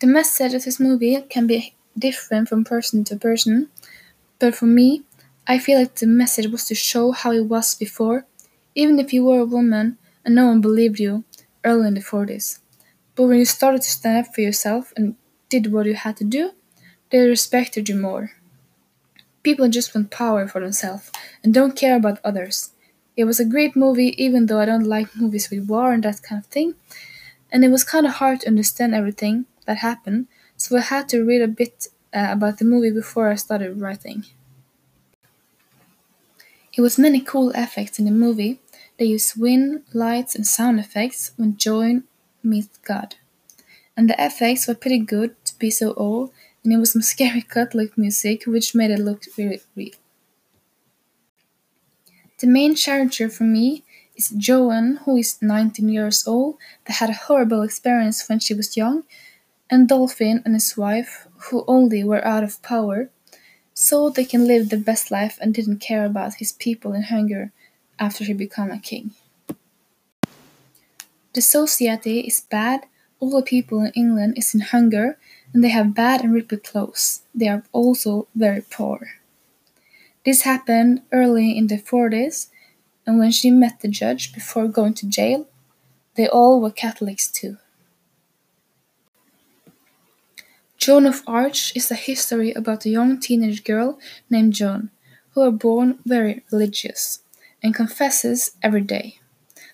The 0.00 0.06
message 0.06 0.54
of 0.54 0.64
this 0.64 0.78
movie 0.78 1.20
can 1.22 1.48
be 1.48 1.74
different 1.98 2.48
from 2.48 2.62
person 2.62 3.02
to 3.02 3.16
person, 3.16 3.68
but 4.38 4.54
for 4.54 4.66
me, 4.66 5.02
I 5.44 5.58
feel 5.58 5.76
like 5.76 5.96
the 5.96 6.06
message 6.06 6.46
was 6.46 6.66
to 6.66 6.76
show 6.76 7.10
how 7.10 7.32
it 7.32 7.46
was 7.46 7.74
before, 7.74 8.24
even 8.76 9.00
if 9.00 9.12
you 9.12 9.24
were 9.24 9.40
a 9.40 9.44
woman 9.44 9.98
and 10.24 10.36
no 10.36 10.46
one 10.46 10.60
believed 10.60 11.00
you 11.00 11.24
early 11.64 11.88
in 11.88 11.94
the 11.94 12.00
40s. 12.00 12.60
But 13.16 13.24
when 13.24 13.38
you 13.38 13.44
started 13.44 13.82
to 13.82 13.90
stand 13.90 14.24
up 14.24 14.32
for 14.32 14.40
yourself 14.40 14.92
and 14.96 15.16
did 15.48 15.72
what 15.72 15.86
you 15.86 15.94
had 15.94 16.16
to 16.18 16.24
do, 16.24 16.52
they 17.10 17.18
respected 17.26 17.88
you 17.88 17.96
more. 17.96 18.30
People 19.42 19.68
just 19.68 19.96
want 19.96 20.12
power 20.12 20.46
for 20.46 20.60
themselves 20.60 21.10
and 21.42 21.52
don't 21.52 21.74
care 21.74 21.96
about 21.96 22.20
others. 22.22 22.70
It 23.16 23.24
was 23.24 23.40
a 23.40 23.44
great 23.44 23.74
movie, 23.74 24.14
even 24.22 24.46
though 24.46 24.60
I 24.60 24.66
don't 24.66 24.86
like 24.86 25.16
movies 25.16 25.50
with 25.50 25.68
war 25.68 25.92
and 25.92 26.04
that 26.04 26.22
kind 26.22 26.38
of 26.38 26.46
thing. 26.46 26.74
And 27.50 27.64
it 27.64 27.70
was 27.70 27.82
kind 27.82 28.06
of 28.06 28.12
hard 28.12 28.40
to 28.40 28.48
understand 28.48 28.94
everything 28.94 29.46
that 29.68 29.78
happened, 29.78 30.26
so 30.56 30.78
I 30.78 30.80
had 30.80 31.08
to 31.10 31.22
read 31.24 31.42
a 31.42 31.46
bit 31.46 31.88
uh, 32.12 32.28
about 32.30 32.58
the 32.58 32.64
movie 32.64 32.90
before 32.90 33.30
I 33.30 33.34
started 33.34 33.80
writing. 33.80 34.24
It 36.72 36.80
was 36.80 36.98
many 36.98 37.20
cool 37.20 37.50
effects 37.50 37.98
in 37.98 38.06
the 38.06 38.10
movie. 38.10 38.60
They 38.98 39.04
used 39.04 39.38
wind, 39.38 39.82
lights, 39.92 40.34
and 40.34 40.46
sound 40.46 40.80
effects 40.80 41.32
when 41.36 41.58
Joan 41.58 42.04
meets 42.42 42.78
God. 42.78 43.16
And 43.94 44.08
the 44.08 44.16
effects 44.18 44.66
were 44.66 44.74
pretty 44.74 45.00
good 45.00 45.36
to 45.44 45.58
be 45.58 45.70
so 45.70 45.92
old, 45.94 46.32
and 46.64 46.72
it 46.72 46.78
was 46.78 46.92
some 46.92 47.02
scary 47.12 47.42
Catholic 47.42 47.98
music 47.98 48.44
which 48.46 48.74
made 48.74 48.90
it 48.90 49.00
look 49.00 49.24
really 49.36 49.60
real. 49.76 49.94
The 52.38 52.46
main 52.46 52.74
character 52.74 53.28
for 53.28 53.44
me 53.44 53.82
is 54.16 54.30
Joan, 54.30 55.00
who 55.04 55.16
is 55.18 55.42
19 55.42 55.90
years 55.90 56.26
old, 56.26 56.56
that 56.86 56.94
had 56.94 57.10
a 57.10 57.24
horrible 57.26 57.60
experience 57.62 58.26
when 58.28 58.38
she 58.38 58.54
was 58.54 58.78
young, 58.78 59.04
and 59.70 59.88
Dauphin 59.88 60.42
and 60.44 60.54
his 60.54 60.76
wife, 60.76 61.28
who 61.48 61.64
only 61.66 62.02
were 62.04 62.24
out 62.24 62.44
of 62.44 62.62
power 62.62 63.10
so 63.74 64.10
they 64.10 64.24
can 64.24 64.46
live 64.46 64.70
the 64.70 64.76
best 64.76 65.10
life 65.10 65.38
and 65.40 65.54
didn't 65.54 65.78
care 65.78 66.04
about 66.04 66.34
his 66.34 66.52
people 66.52 66.92
in 66.92 67.02
hunger 67.02 67.52
after 67.98 68.24
he 68.24 68.32
became 68.32 68.70
a 68.70 68.78
king. 68.78 69.12
The 71.34 71.42
society 71.42 72.20
is 72.20 72.40
bad, 72.40 72.86
all 73.20 73.30
the 73.30 73.42
people 73.42 73.80
in 73.82 73.92
England 73.94 74.34
is 74.36 74.54
in 74.54 74.60
hunger, 74.60 75.18
and 75.52 75.62
they 75.62 75.68
have 75.68 75.94
bad 75.94 76.22
and 76.22 76.34
ripped 76.34 76.64
clothes. 76.64 77.22
They 77.34 77.48
are 77.48 77.62
also 77.72 78.26
very 78.34 78.62
poor. 78.62 79.20
This 80.24 80.42
happened 80.42 81.02
early 81.12 81.56
in 81.56 81.68
the 81.68 81.78
40s, 81.78 82.48
and 83.06 83.18
when 83.18 83.30
she 83.30 83.50
met 83.50 83.80
the 83.80 83.88
judge 83.88 84.32
before 84.32 84.66
going 84.66 84.94
to 84.94 85.08
jail, 85.08 85.46
they 86.16 86.28
all 86.28 86.60
were 86.60 86.72
Catholics 86.72 87.30
too. 87.30 87.58
Joan 90.88 91.04
of 91.04 91.22
Arc 91.26 91.76
is 91.76 91.90
a 91.90 91.94
history 91.94 92.54
about 92.54 92.86
a 92.86 92.88
young 92.88 93.20
teenage 93.20 93.62
girl 93.62 93.98
named 94.30 94.54
Joan, 94.54 94.90
who 95.32 95.42
are 95.42 95.50
born 95.50 95.98
very 96.06 96.42
religious 96.50 97.18
and 97.62 97.74
confesses 97.74 98.52
every 98.62 98.80
day. 98.80 99.20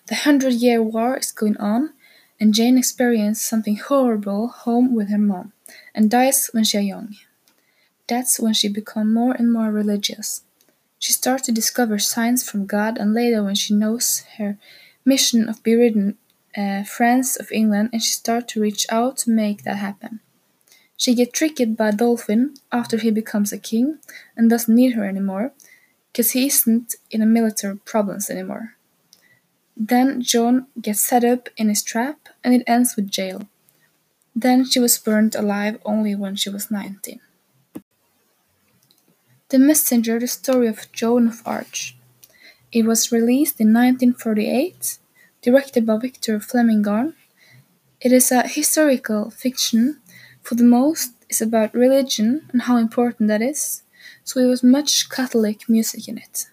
The 0.07 0.15
Hundred 0.15 0.55
Year 0.55 0.83
War 0.83 1.15
is 1.15 1.31
going 1.31 1.55
on, 1.55 1.93
and 2.37 2.53
Jane 2.53 2.77
experiences 2.77 3.45
something 3.45 3.77
horrible 3.77 4.49
home 4.49 4.93
with 4.93 5.09
her 5.09 5.17
mom 5.17 5.53
and 5.93 6.11
dies 6.11 6.49
when 6.51 6.65
she 6.65 6.79
is 6.79 6.83
young. 6.83 7.15
That's 8.09 8.37
when 8.37 8.53
she 8.53 8.67
becomes 8.67 9.13
more 9.13 9.31
and 9.35 9.53
more 9.53 9.71
religious. 9.71 10.41
She 10.99 11.13
starts 11.13 11.43
to 11.43 11.53
discover 11.53 11.97
signs 11.97 12.43
from 12.43 12.65
God, 12.65 12.97
and 12.97 13.13
later, 13.13 13.41
when 13.41 13.55
she 13.55 13.73
knows 13.73 14.25
her 14.37 14.57
mission 15.05 15.47
of 15.47 15.63
bereaving 15.63 16.17
uh, 16.57 16.83
friends 16.83 17.37
of 17.37 17.53
England, 17.53 17.91
and 17.93 18.03
she 18.03 18.11
starts 18.11 18.51
to 18.51 18.59
reach 18.59 18.85
out 18.89 19.15
to 19.19 19.31
make 19.31 19.63
that 19.63 19.77
happen. 19.77 20.19
She 20.97 21.13
gets 21.13 21.37
tricked 21.37 21.75
by 21.75 21.91
Dauphin 21.91 22.55
after 22.71 22.97
he 22.97 23.11
becomes 23.11 23.51
a 23.51 23.57
king 23.57 23.99
and 24.35 24.49
doesn't 24.49 24.73
need 24.73 24.93
her 24.93 25.05
anymore, 25.05 25.51
because 26.11 26.31
he 26.31 26.47
isn't 26.47 26.95
in 27.11 27.21
a 27.21 27.25
military 27.25 27.77
problems 27.77 28.29
anymore. 28.29 28.75
Then 29.75 30.21
Joan 30.21 30.67
gets 30.81 31.01
set 31.01 31.25
up 31.25 31.49
in 31.57 31.67
his 31.67 31.83
trap 31.83 32.29
and 32.43 32.53
it 32.53 32.63
ends 32.65 32.95
with 32.95 33.11
jail. 33.11 33.49
Then 34.33 34.63
she 34.63 34.79
was 34.79 34.97
burned 34.97 35.35
alive 35.35 35.79
only 35.85 36.15
when 36.15 36.35
she 36.35 36.49
was 36.49 36.71
19. 36.71 37.19
The 39.49 39.59
Messenger, 39.59 40.19
the 40.19 40.27
story 40.27 40.67
of 40.67 40.91
Joan 40.91 41.27
of 41.27 41.41
Arc. 41.45 41.77
It 42.71 42.85
was 42.85 43.11
released 43.11 43.59
in 43.59 43.67
1948, 43.67 44.97
directed 45.41 45.85
by 45.85 45.97
Victor 45.97 46.39
Fleming-Garn. 46.39 47.15
It 48.01 48.11
is 48.11 48.31
a 48.31 48.47
historical 48.47 49.29
fiction 49.29 50.01
for 50.45 50.55
the 50.55 50.63
most 50.63 51.11
is 51.29 51.41
about 51.41 51.73
religion 51.73 52.47
and 52.51 52.61
how 52.63 52.77
important 52.77 53.27
that 53.29 53.41
is, 53.41 53.83
so 54.23 54.39
it 54.39 54.45
was 54.45 54.63
much 54.63 55.09
Catholic 55.09 55.67
music 55.67 56.07
in 56.07 56.17
it. 56.19 56.47